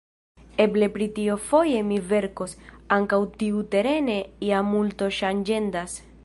[0.63, 2.57] Eble pri tio foje mi verkos;
[2.97, 4.17] ankaŭ tiuterene
[4.49, 6.01] ja multo ŝanĝendas.